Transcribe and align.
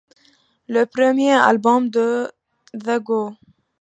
Le 0.67 0.85
premier 0.87 1.33
album 1.33 1.91
de 1.91 2.31
The 2.73 2.97
Go! 2.99 3.35